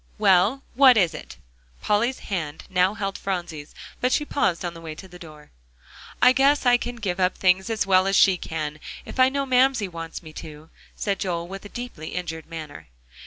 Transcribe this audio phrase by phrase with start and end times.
[0.17, 1.37] "Well, what is it?"
[1.79, 5.51] Polly's hand now held Phronsie's, but she paused on the way to the door.
[6.23, 9.45] "I guess I can give up things as well as she can, if I know
[9.45, 12.87] Mamsie wants me to," said Joel, with a deeply injured manner.